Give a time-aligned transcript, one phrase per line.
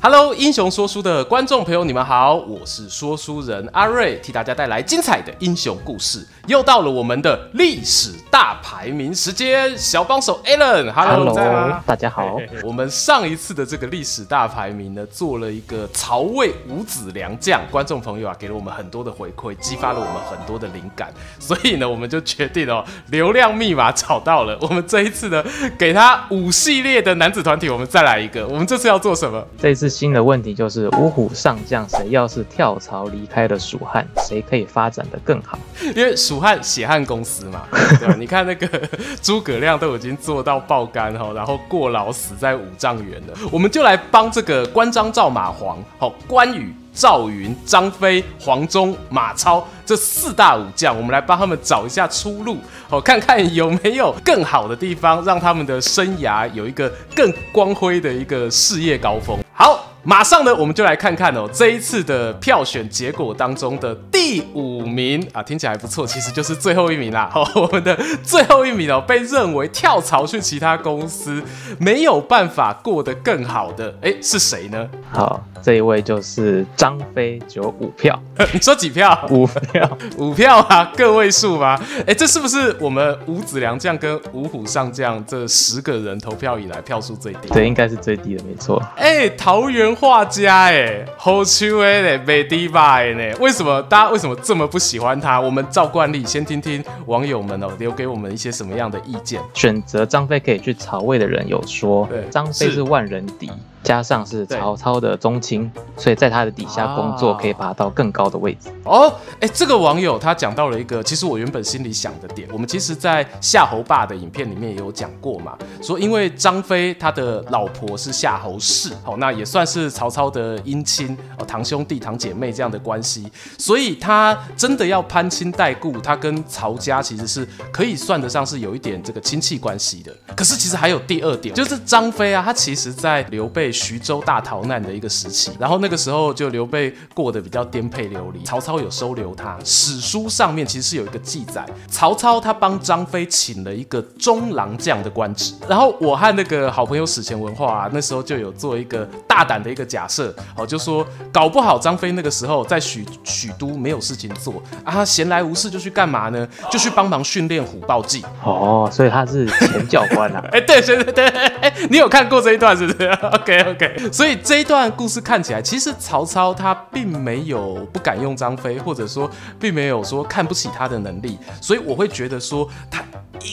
[0.00, 6.24] Hello，英雄说书的观众朋友，你们好，我是说书人阿瑞，替大家带来精彩的英雄故事。
[6.46, 12.38] 又到了我们的历史大排名时间，小帮手 Alan，Hello，大家好。
[12.62, 25.44] 我们上一次的这个历史大排名呢，做了一个曹魏五子良将，观众朋友啊，给了我们很多的回馈，激发了我们很多的灵感，所以呢，我们就决定哦，流量密码找到了，我们这一次呢，
[25.76, 28.46] 给他五系列的男子团体，我们再来一个。
[28.46, 29.44] 我们这次要做什么？
[29.60, 35.58] 这次新的问题就是五虎上将，谁要是跳槽离开了蜀汉，谁可以发展的更好？
[35.94, 36.38] 因为蜀。
[36.38, 37.64] 汉血汗公司嘛，
[37.98, 38.14] 对吧？
[38.16, 38.80] 你看那个
[39.20, 52.58] 诸葛亮都已经做到爆肝哈，然后过劳死在五丈原了，我们就来帮这个关张赵马黄，好，关羽、赵云、张飞、黄忠、马超这四大武将，我们来帮他们找一下出路，
[52.88, 59.36] 好，看看有没有更好的地方，让他们的生涯有一个更光辉的一个事业高峰。
[59.58, 59.87] 好。
[60.04, 67.28] 马上呢，我们就来看看哦，这一次的票选结果当中的第五名啊，听起来还不错，其实就是最后一名啦。
[67.32, 71.42] 好， 我们的最后一名哦，被认为跳槽去其他公司
[71.78, 74.88] 没有办法过得更好的，哎，是谁呢？
[75.10, 78.18] 好，这一位就是张飞，只有五票。
[78.54, 79.26] 你说几票？
[79.30, 81.78] 五票， 五票啊，个位数吗？
[82.06, 87.48] 哎，这是不是我们五子良将跟五虎上将这十个人投票以来票数最低？
[87.48, 88.82] 对，应该是最低的，没错。
[88.96, 89.87] 哎，桃园。
[89.94, 93.36] 画家哎，好球哎嘞，没迪吧哎呢？
[93.38, 95.40] 为什么大家为什么这么不喜欢他？
[95.40, 99.40] 我们照惯例先听听网友们哦，留给我们一些什么样的意见。
[99.54, 103.50] 选择张飞可以去曹魏的人有说，张飞是万人敌。
[103.88, 108.68] 加上是曹操的宗亲，所以在他的底下工作可以爬到更高的位置。
[108.84, 112.46] 哦，哎，这个网友他讲到了一个，其实我原本心里想的点。
[112.52, 123.26] 我们其实，在夏侯霸的影片里面也有讲过嘛，说因为张飞他的老婆是夏侯氏，哦，那也算是曹操的姻亲哦，堂兄弟、堂姐妹这样的关系，
[123.56, 130.14] 所以他真的要攀亲带故，他跟曹家其实是可以算得上是有一点这个亲戚关系的。
[130.36, 133.72] 可是其实还有第二点，就是张飞啊，他其实在刘备。
[133.78, 139.56] 徐州大逃难的一个时期，然后那个时候就刘备过得比较颠沛流离，曹操有收留他。
[139.64, 145.54] 史书上面其实是有一个记载，曹操他帮张飞请了一个中郎将的官职。
[145.68, 156.46] 然后我和那个好朋友史前文化啊，那时候就有做一个大胆的一个假设，哦，就说搞不好张飞那个时候在许许都没有事情做啊，他闲来无事就去干嘛呢？
[156.70, 158.24] 就去帮忙训练虎豹骑。
[158.44, 160.44] 哦，所以他是前教官啊？
[160.52, 161.28] 哎，对对对对，
[161.60, 163.08] 哎，你有看过这一段是不是？
[163.32, 163.57] OK。
[163.62, 173.02] OK，所以这一段故事看起来，其实曹操他并没有不敢用张飞，或者说并没有说看不起他的能力，所以我会觉得说他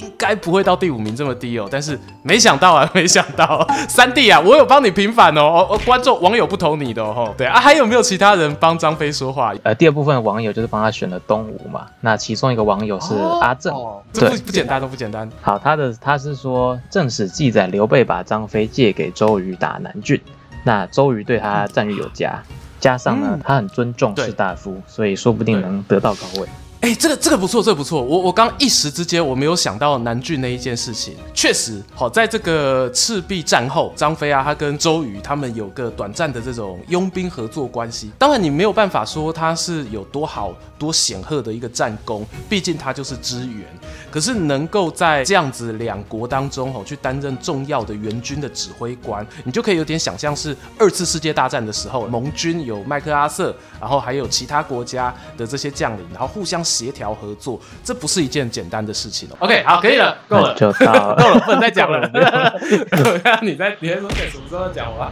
[0.02, 1.68] 应该不会到第五名这么低哦。
[1.70, 5.68] 但是没想到啊，没想到 三弟啊，我有帮你平反哦。
[5.70, 7.34] 哦，观众网友不投你的哦。
[7.38, 9.54] 对啊，还有没有其他人帮张飞说话？
[9.64, 11.86] 呃，第二部分网友就是帮他选了东吴嘛。
[12.02, 15.30] 那其中一个网友是阿正，哦、这，不不简单，都不简单。
[15.42, 20.22] 好，他的他是说正史记载刘备把张飞借给周瑜打南郡。
[20.64, 22.42] 那周瑜对他赞誉有加，
[22.80, 26.48] 加上呢，他很尊重士大夫，所以说不定能得到高位。
[26.85, 28.00] 哎，这个这个不错，这个不错。
[28.00, 38.12] 我我刚一时之间我没有想到南郡那一件事情，确实好，在这个赤壁战后，张飞啊，他跟周瑜他们有个短暂的这种佣兵合作关系。
[38.19, 43.66] 当然，你没有办法说他是有多好多显赫的一个战功，毕竟他就是支援。
[44.12, 59.38] 可是能够在这样子两国当中哦，去担任重要的援军的指挥官，你就可以有点想象是二次世界大战的时候，盟军有麦克阿瑟，然后还有其他国家的这些将领，然后互相协调合作，这不是一件简单的事情哦。
[59.40, 62.00] OK，好，可以了，够了，够了， 够了，不能再讲了。
[63.41, 65.09] 你在，你在说什么时候讲完？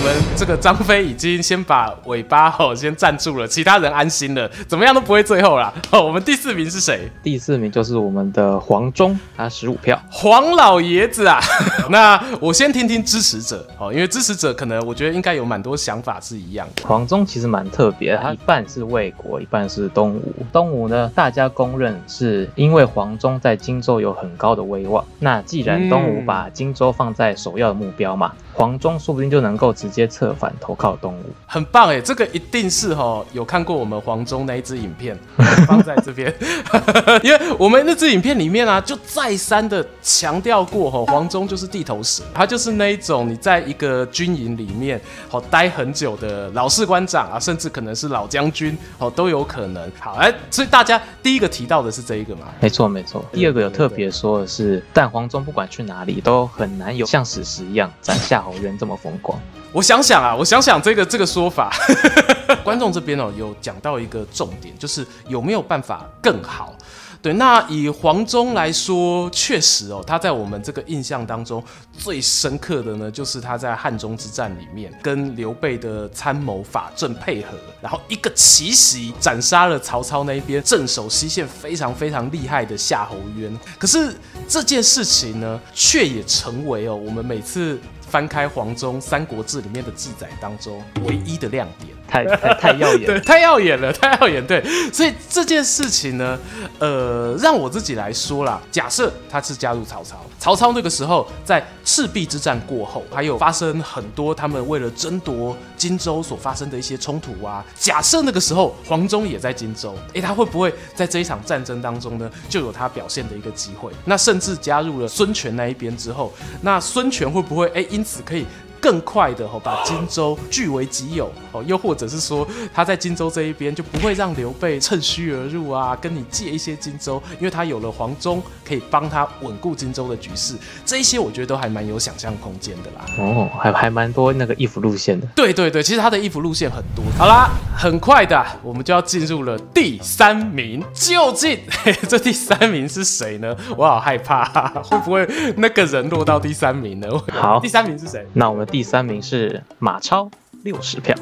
[0.00, 5.72] 们这个张飞已经先把尾巴吼先站住了，其他人安心了，怎么样都不会最后啦。
[5.90, 7.10] 哦，我们第四名是谁？
[7.22, 10.00] 第四名就是我们的黄忠，他十五票。
[10.10, 11.38] 黄老爷子啊，
[11.90, 16.86] 那我先听听支持者哦，因为支持者可能我觉得应该有蛮多想法是一样的。
[16.86, 20.34] 黄忠其实蛮特别，他一半是魏国，一半是东吴。
[20.52, 25.04] 东吴呢，大家公认是因为黄忠在荆州有很高的威望。
[25.18, 28.32] 那既然东吴把荆州放在首要的目标嘛。
[28.60, 31.98] 黄忠说不定就能够直接策反投靠东吴，很棒哎！
[31.98, 35.18] 这个一定是哈有看过我们黄忠那一支影片
[35.66, 36.30] 放在这边，
[37.24, 49.90] 因为我们那支影片里面啊，就再三的强调过哈，黄忠就是地头蛇，他就是那一种你在一个军营里面好待很久的老士官长啊，甚至可能是老将军哦都有可能。
[49.98, 52.48] 好，哎，所以大家第一个提到的是这一个嘛？
[52.60, 53.24] 没错没错。
[53.32, 59.38] 第二个有特别说的是，但黄忠不管去哪里都很难有像史实一样斩夏侯渊这么风光。
[59.72, 61.72] 我想想啊，我想想这个这个说法，
[62.64, 66.74] 观众这边哦有讲到一个重点，就是有没有办法更好。
[67.22, 71.62] 对，那以黄忠来说，确实哦，他在我们这个印象当中
[71.92, 77.48] 最深刻的呢，就是他在汉中之战里面跟刘备的参谋法正配合，
[77.82, 83.54] 然后一个奇袭斩杀了曹操那一边镇守西线非常非常厉害的夏侯渊。
[83.78, 84.14] 可是
[84.48, 87.78] 这件事情呢，却也成为哦我们每次
[88.10, 91.90] 翻开黄忠《三国志》里面的记载当中唯一的亮点。
[92.10, 94.60] 太太太耀眼， 对，太耀眼了， 太耀眼，对，
[94.92, 96.36] 所以这件事情呢，
[96.80, 113.92] 呃，让我自己来说啦，假设他是加入曹操，曹操那个时候在赤壁之战过后，还有发生很多他们为了争夺荆州所发生的一些冲突啊，假设那个时候黄忠也在荆州，诶，他会不会在这一场战争当中呢，就有他表现的一个机会？
[114.04, 118.46] 那甚至加入了孙权那一边之后，那孙权会不会诶，因因此可以？
[118.80, 130.54] 更快的哦，把荆州据为己有哦，又或者是说他在荆州这一边就不会让刘备趁虚而入啊，跟你借一些荆州，因为他有了黄忠可以帮他稳固荆州的局势，
[130.86, 133.04] 这一些我觉得都还蛮有想象空间的啦。
[133.18, 135.26] 哦，还还蛮多那个衣服路线的。
[135.36, 137.04] 对对对，其实他的衣服路线很多。
[137.18, 143.54] 好啦，很快的，我们就要进入了第三名，究竟嘿这第三名是谁呢？
[143.76, 144.44] 我好害怕，
[144.82, 145.28] 会不会
[145.58, 147.08] 那个人落到第三名呢？
[147.32, 148.26] 好，第三名是谁？
[148.32, 148.66] 那我们。
[148.70, 150.30] 第三名是马超，
[150.62, 151.16] 六十票。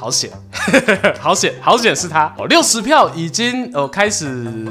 [0.00, 0.30] 好险，
[1.20, 2.46] 好险，好险是他哦！
[2.46, 4.26] 六十票已经呃开始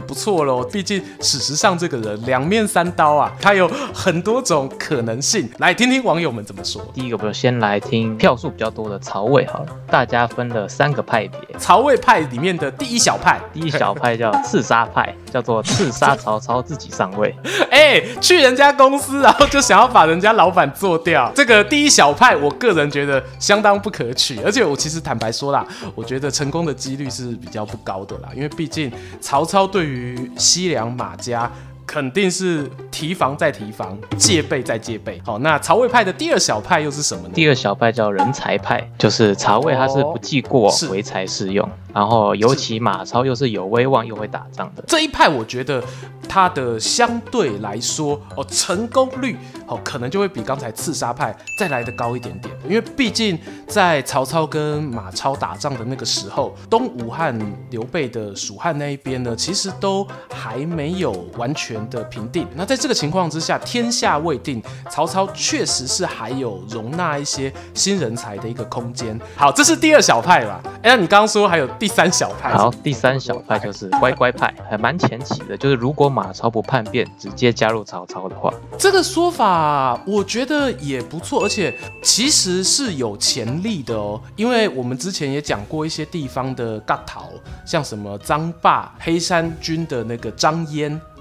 [0.07, 0.63] 不错了。
[0.63, 5.47] 毕竟史实上这个人两面三刀啊，他有很多种可能性。
[5.59, 6.81] 来听听网友们怎么说。
[6.95, 9.67] 第一个，我们先来听票数比较多的曹魏好了。
[9.87, 17.35] 大家分了三个派别，曹魏派里面的第一小派，第一小派叫刺杀派， 叫做刺杀曹操自己上位。
[17.69, 21.31] 哎，去人家公司，然后就想要把人家老板做掉。
[21.35, 31.51] 这个第一小派，我个人觉得相当不可取，而且我其实坦白说啦，我觉得成功的几率是比较不高的啦，因为毕竟曹操对于西凉马家。
[31.89, 35.19] 肯定是提防再提防，戒备再戒备。
[35.25, 37.31] 好，那曹魏派的第二小派又是什么呢？
[37.33, 45.83] 第二小派叫人才派，就是曹魏他是不计过唯才是用，然后尤其马超又是有威望又会打仗的这一派，我觉得
[46.27, 53.35] 他的相对来说哦成功率哦可能就会比刚才刺杀派再来得高一点点，因为毕竟
[53.67, 57.33] 在曹操跟马超打仗的那个时候，东吴和
[57.71, 61.78] 刘备的蜀汉那一边呢，其实都还没有完全。
[61.89, 69.19] 的平定，那在这个情况之下，天下未定，曹操确实是还有容纳一些新人才的一个空间。
[69.35, 70.61] 好，这是第二小派吧？
[70.81, 72.51] 哎，那你刚刚说还有第三小派？
[72.53, 75.55] 好，第三小派就是乖乖派，还蛮前期的。
[75.57, 84.19] 就是如果马超不叛变，直接加入曹操的话，这个说法我觉得也不错，而且其实是有潜力的哦。
[84.35, 87.29] 因为我们之前也讲过一些地方的角头，
[87.65, 90.65] 像什么张霸、黑山军的那个张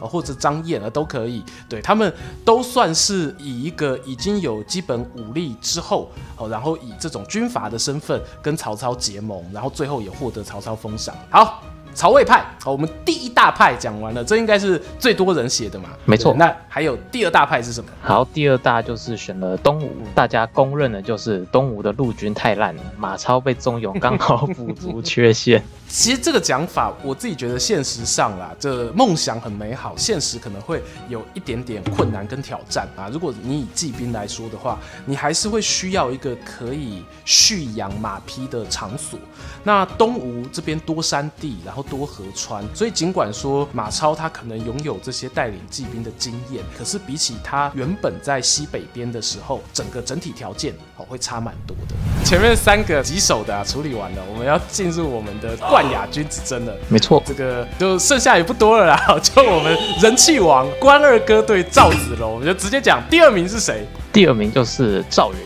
[0.01, 0.07] 鄢。
[0.07, 2.13] 或者张燕啊都可以，对，他们
[2.45, 11.15] 都算是以一个已经有基本武力之后，哦，然后以这种军阀的身份跟曹操结盟，然后最后也获得曹操封赏。
[11.31, 11.63] 好。
[11.95, 15.89] 曹魏派，好，我们第一大派讲完了，这应该是最多人写的嘛？
[16.05, 16.33] 没错。
[16.35, 17.91] 那还有第二大派是什么？
[18.01, 25.65] 好，第二大就是选了东吴，大家公认的就是东吴的陆军太烂了，马超被重用刚好补足缺陷。
[25.89, 33.09] 其实这个讲法，我自己觉得现实上啦，这梦想很美好，现实可能会有一点点困难跟挑战啊。
[33.11, 39.19] 如果你以骑兵来说的话，你还是会需要一个可以蓄养马匹的场所。
[39.65, 51.95] 那东吴这边多山地，然后多河川，所以尽管说马超他可能拥有这些带领骑兵的经验，可是比起他原本在西北边的时候，整个整体条件哦会差蛮多的。
[52.25, 56.75] 前面三个棘手的处理完了，我们要进入我们的冠亚军之争了。
[56.89, 63.87] 没错，这个就剩下也不多了啦， 就我们人气王关二哥对赵子龙，我们就直接讲第二名是谁？
[64.13, 65.39] 第二名就是赵云。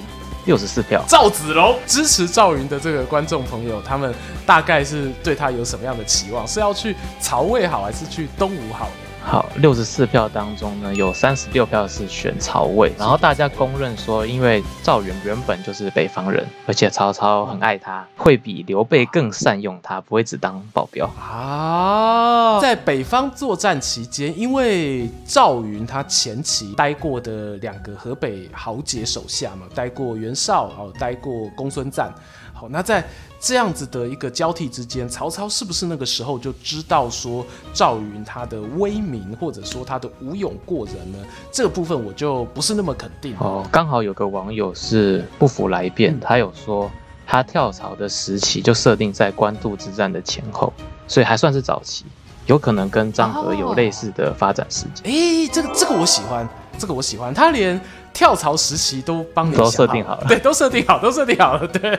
[0.44, 4.12] 六十四票，赵子龙支持赵云的这个观众朋友，他们
[4.44, 6.48] 大概是对他有什么样的期望？
[6.48, 9.01] 是要去曹魏好，还是去东吴好呢？
[9.24, 22.60] 好，六十四票当中呢，有三十六票是选曹魏，然后大家公认说，因为赵云原本就是北方人，而且曹操很爱他，会比刘备更善用他，不会只当保镖啊。
[22.60, 32.12] 在北方作战期间，因为赵云他前期待过的两个河北豪杰手下嘛，待过袁绍，哦，待过公孙瓒。
[32.62, 33.04] 好，那在
[33.40, 41.18] 这样子的一个交替之间，曹操是不是那个时候就知道说赵云他的威名，或者说他的武勇过人呢？
[41.50, 43.66] 这个部分我就不是那么肯定哦。
[43.72, 46.88] 刚好有个网友是不服来辩，嗯、他有说
[47.26, 50.72] 他跳槽的时期就设定在官渡之战的前后，
[51.08, 52.04] 所以还算是早期，
[52.46, 55.12] 有可能跟张合有类似的发展时间。
[55.12, 57.80] 哎、哦，这个这个我喜欢，这个我喜欢，他连。
[58.12, 61.98] 跳槽时期都帮你都设定好了，对，都设定好，都设定好了，对，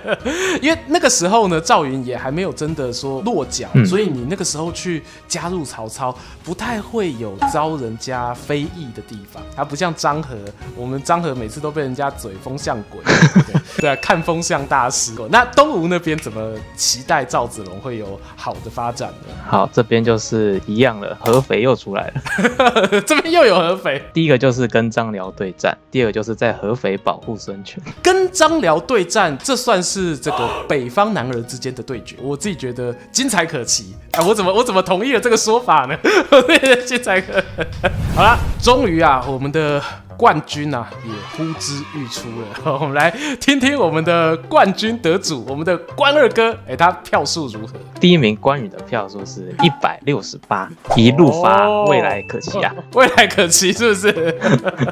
[0.62, 9.42] 因为那个时候呢，赵云也还没有真的说落脚，嗯、所以你那个时候去加入曹操，不太会有遭人家非议的地方。
[9.56, 10.26] 他不像张郃，
[10.76, 15.14] 我们张郃每次都被人家嘴风向鬼，对，对啊， 看风向大师。
[15.30, 19.34] 那东吴那边怎么期待赵子龙会有好的发展呢？
[19.48, 24.04] 好，这边就是一样了，合肥又出来了， 这边又有合肥。
[24.12, 32.16] 第一个就是跟张辽对战，第二就是在合肥保护孙权， 跟张辽对战，这算是这个北方男儿之间的对决。
[32.22, 33.96] 我自己觉得精彩可期。
[34.12, 35.98] 啊，我怎么我怎么同意了这个说法呢？
[36.86, 37.44] 精彩可。
[38.16, 39.82] 好了，终于啊，我们的。
[40.18, 42.78] 冠军啊，也呼之欲出了。
[42.80, 47.74] 我们来听听我们的冠军得主，我们的关二哥，哎，他票数如何？
[48.00, 52.74] 第一名关羽的票数是一百六十八，一路发，未来可期啊！
[52.94, 54.40] 未来可期是不是？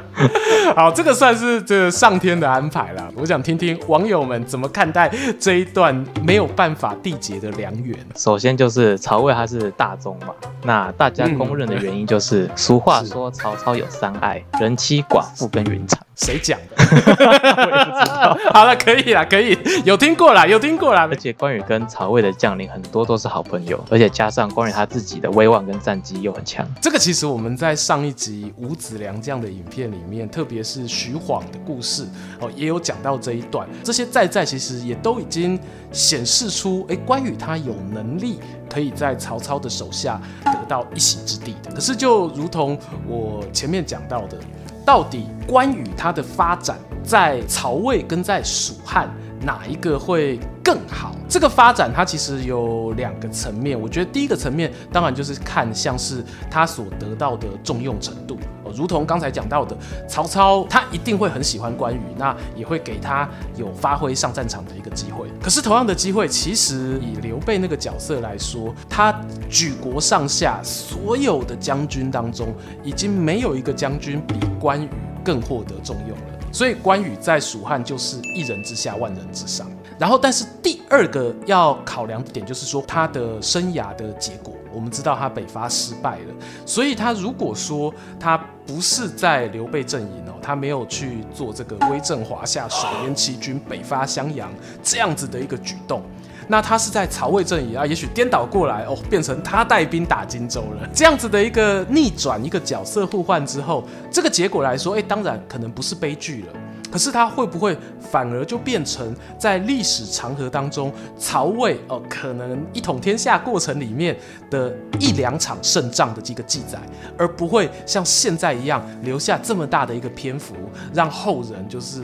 [0.74, 3.08] 好，这个算是这上天的安排啦。
[3.16, 7.96] 我想听听网友们怎么看待这一段没有办法缔结的良缘。
[8.16, 10.28] 首先就是曹魏他是大宗嘛，
[10.64, 15.04] 那大家公认的原因就是，嗯、俗话说曹操有三爱，人妻。
[15.12, 16.76] 寡妇跟云长，谁讲的？
[16.80, 18.38] 我也不知道。
[18.54, 21.06] 好了，可以了，可以，有听过啦，有听过啦。
[21.06, 26.66] 而且关羽跟曹魏的将领很多都是好朋友，而且加上关羽他自己的威望跟战绩又很强。
[26.80, 32.06] 这个其实我们在上一集吴子良这样的影片里面，特别是徐晃的故事
[32.40, 33.68] 哦，也有讲到这一段。
[33.84, 35.60] 这些在在其实也都已经
[35.92, 38.40] 显示出，哎，关羽他有能力
[38.72, 41.70] 可以在曹操的手下得到一席之地的。
[41.72, 44.38] 可是就如同我前面讲到的。
[44.84, 49.08] 到底关羽他的发展在曹魏跟在蜀汉
[49.44, 51.14] 哪一个会更好？
[51.28, 58.36] 这个发展它其实有两个层面，我觉得第一个层面当然就是看像是他所得到的重用程度。
[58.64, 59.76] 哦如同刚才讲到的，
[60.08, 65.28] 曹操他一定会很喜欢关羽，那也会给他有发挥上战场的一个机会。
[65.42, 69.14] 可是同样的机会，其实以刘备那个角色来说，他
[69.50, 74.88] 举国上下所有的将军当中，已经没有一个将军比关羽
[75.22, 76.31] 更获得重用了。
[76.52, 79.66] 所以关羽在蜀汉就是一人之下，万人之上。
[79.98, 84.54] 然后，但是第二个要考量的点就是说他的生涯的结果。
[84.74, 94.50] 我们知道他北伐失败了，所以他如果说他不是在刘备阵营哦，他没有去做这个威震华夏、水淹七军、北伐襄阳
[94.82, 96.02] 这样子的一个举动，
[96.48, 106.48] 那他是在曹魏阵营啊，也许颠倒过来哦，变成他带兵打荆州了，这样子的一个逆转，一个角色互换之后，这个结果来说，哎，当然可能不是悲剧了。
[106.90, 114.14] 可是他会不会反而就变成在历史长河当中，曹魏哦、可能一统天下过程里面
[114.50, 114.70] 的
[115.00, 116.78] 一两场胜仗的这个记载，
[117.16, 120.54] 而不会像现在一样留下这么大的一个篇幅，
[120.92, 122.02] 让后人就是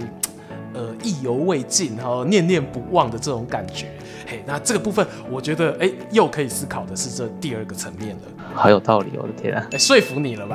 [0.73, 3.89] 呃意犹未尽，然后念念不忘的这种感觉。
[4.31, 8.23] 嘿，那这个部分我觉得哎，又可以思考的是这第二个层面了。
[8.55, 9.67] 好有道理，我的天啊！
[9.73, 10.55] 哎，说服你了吧？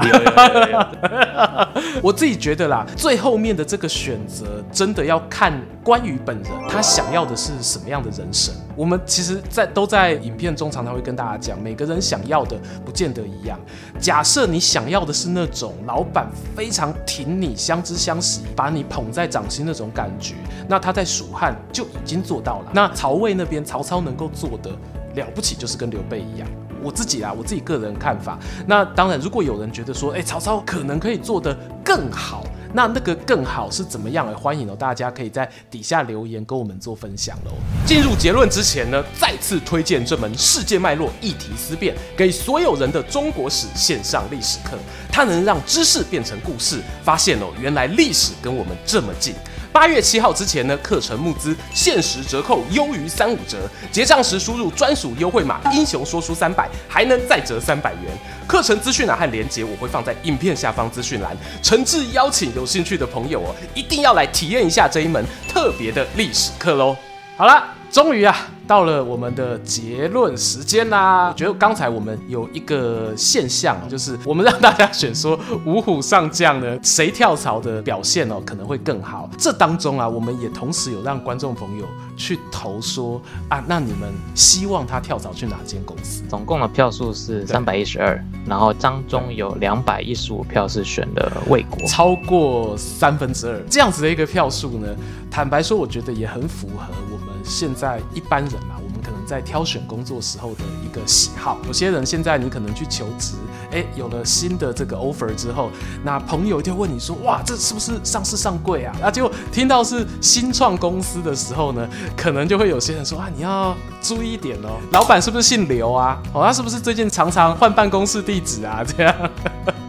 [2.03, 8.53] 我自己觉得啦，最后面的这个选择真的要看关羽本人，他想要的是什么样的人生。
[8.75, 13.59] 我们其实，在都在影片中常常会跟大家讲，每个人想要的不见得一样。
[13.99, 20.35] 假设你想要的是那种老板非常挺你、相知相惜、把你捧在掌心那种感觉，
[20.67, 22.71] 那他在蜀汉就已经做到了。
[22.71, 23.62] 那曹魏那边。
[23.63, 24.71] 曹操能够做的
[25.15, 26.47] 了不起，就是跟刘备一样。
[26.81, 28.37] 我自己啊，我自己个人看法。
[28.67, 32.43] 那当然，如果有人觉得说，哎，曹操可能可以做得更好，
[32.73, 34.27] 那那个更好是怎么样？
[34.27, 37.51] 哎，欢迎哦，大家可以在底下留言跟我们做分享喽。
[37.85, 44.77] 进入结论之前呢，再次推荐这门世界脉络议题思辨给所有人的中国史线上历史课，
[45.09, 49.33] 它能让知识变成故事，发现哦，原来历史跟我们这么近。
[49.73, 58.03] 八月七号之前呢，课程募资限时折扣优于三五折，结账时输入专属优惠码“英雄说书三百”，还能再折三百元。
[58.47, 66.95] 课程资讯栏和链接我会放在影片下方资讯栏，诚挚邀请有兴趣的朋友哦，一定要来体验一下这一门特别的历史课喽。
[67.35, 68.35] 好了，终于啊。
[68.65, 71.27] 到了我们的结论时间啦！
[71.27, 79.29] 我觉得刚才我们有一个现象，就是我们让大家选说五虎上将呢，谁跳槽的表现哦可能会更好。
[79.37, 81.85] 这当中啊，我们也同时有让观众朋友
[82.15, 86.23] 去投说啊，那你们希望他跳槽去哪间公司？
[86.29, 94.87] 总共的票数是三百一十二，然后当中有两百一十五票是选的魏国，超过三分之二这样子的一个票数呢，
[95.29, 101.57] 坦白说，我觉得也很符合我们现在一般人嘛，我们可能在挑选工作时候的一个喜好。
[101.67, 103.35] 有些人现在你可能去求职，
[103.71, 105.69] 哎，有了新的这个 offer 之后，
[106.03, 108.93] 那朋友就问你说，哇，这是不是上市上柜啊？
[108.95, 116.21] 然后结果听到是新创公司的时候呢，可能就会有些人说啊，你要注意一点哦，老板是不是姓刘啊？
[116.33, 118.83] 哦，他是不是最近常常换办公室地址啊？
[118.85, 119.15] 这样。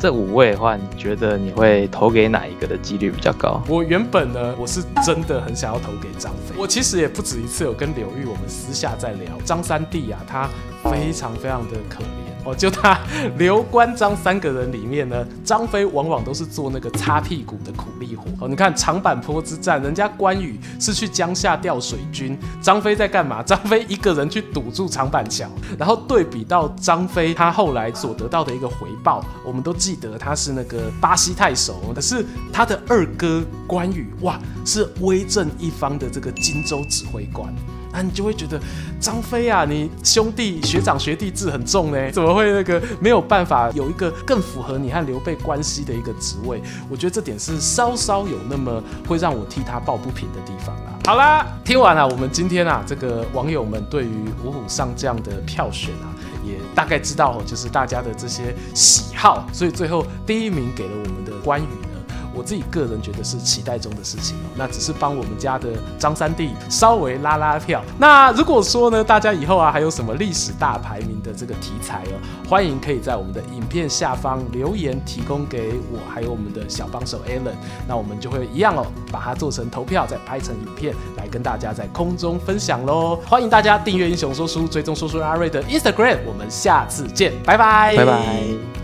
[0.05, 3.63] 这五位的话，你觉得你会投给哪一个的几率比较高？
[3.67, 6.55] 我原本呢，我是真的很想要投给张飞。
[6.59, 10.47] 我其实也不止一次有跟刘玉我们私下在聊张三弟啊，他
[10.91, 12.24] 非常非常的可怜。
[12.45, 12.99] 哦，就他
[13.39, 18.25] 刘关张三个人里面呢，张飞往往都是做那个擦屁股的苦力活。
[18.41, 23.43] 哦，你看长坂坡之战，人家关羽是去江夏调水军，张飞在干嘛？
[23.43, 25.49] 张飞一个人去堵住长板桥，
[25.79, 37.53] 然后对比到张飞他后来所得到的一个回报，我们都记得他是那个巴西太守，可是他的二哥关羽哇，是威震一方的这个荆州指挥官。
[37.95, 38.61] 那你就会觉得
[38.99, 46.61] 张飞啊，你兄弟学长学弟制很重呢，怎么会那个没有办法有一个更符合你和刘备关系的一个职位？
[46.91, 50.99] 我觉得这点是稍稍有那么会让我替他抱不平的地方啦。
[51.07, 56.11] 好啦，听完了我们今天啊，这个网友们对于五虎上将的票选啊，
[56.45, 61.94] 也大概知道就是大家的这些喜好，所以最后第一名给了我们的关羽。
[62.35, 67.83] 我自己个人觉得是期待中的事情哦，那只是帮我们家的张三弟稍微拉拉票。
[67.99, 77.55] 那如果说呢，大家以后啊还有什么历史大排名的这个题材哦，欢迎可以在我们的影片下方留言提供给我，还有我们的小帮手 Alan，
[77.87, 83.19] 那我们就会一样哦，把它做成投票，再拍成影片来跟大家在空中分享喽。
[83.27, 88.84] 欢迎大家订阅英雄说书，追踪说书阿瑞的 Instagram，我们下次见，拜拜，拜拜。